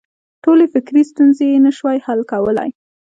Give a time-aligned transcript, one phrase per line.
[0.43, 2.69] ټولې فکري ستونزې یې نه شوای حل کولای.